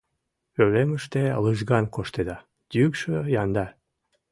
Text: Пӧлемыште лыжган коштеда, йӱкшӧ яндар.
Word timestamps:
Пӧлемыште 0.53 1.21
лыжган 1.43 1.85
коштеда, 1.95 2.37
йӱкшӧ 2.77 3.15
яндар. 3.41 3.69